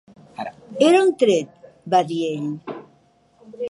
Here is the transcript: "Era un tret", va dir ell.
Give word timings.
"Era 0.87 1.03
un 1.07 1.13
tret", 1.25 1.69
va 1.95 2.03
dir 2.13 2.21
ell. 2.33 2.53